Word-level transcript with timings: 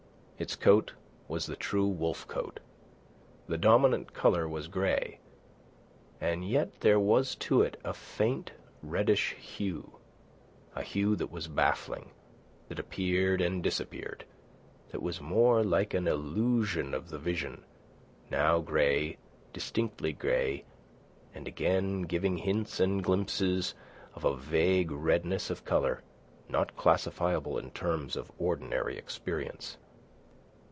Its 0.41 0.55
coat 0.55 0.93
was 1.27 1.45
the 1.45 1.55
true 1.55 1.85
wolf 1.85 2.27
coat. 2.27 2.59
The 3.45 3.59
dominant 3.59 4.11
colour 4.15 4.49
was 4.49 4.69
grey, 4.69 5.19
and 6.19 6.43
yet 6.43 6.79
there 6.81 6.99
was 6.99 7.35
to 7.45 7.61
it 7.61 7.79
a 7.83 7.93
faint 7.93 8.49
reddish 8.81 9.33
hue—a 9.33 10.81
hue 10.81 11.15
that 11.17 11.29
was 11.31 11.47
baffling, 11.47 12.09
that 12.69 12.79
appeared 12.79 13.39
and 13.39 13.61
disappeared, 13.61 14.25
that 14.89 15.03
was 15.03 15.21
more 15.21 15.63
like 15.63 15.93
an 15.93 16.07
illusion 16.07 16.95
of 16.95 17.09
the 17.09 17.19
vision, 17.19 17.63
now 18.31 18.61
grey, 18.61 19.17
distinctly 19.53 20.11
grey, 20.11 20.63
and 21.35 21.47
again 21.47 22.01
giving 22.01 22.37
hints 22.37 22.79
and 22.79 23.03
glints 23.03 23.43
of 24.15 24.25
a 24.25 24.35
vague 24.37 24.89
redness 24.89 25.51
of 25.51 25.63
colour 25.65 26.01
not 26.49 26.75
classifiable 26.75 27.59
in 27.59 27.69
terms 27.69 28.15
of 28.15 28.31
ordinary 28.39 28.97
experience. 28.97 29.77